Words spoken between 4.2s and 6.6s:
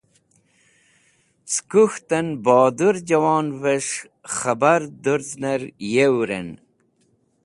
khẽbar durzẽnẽr yewrẽn.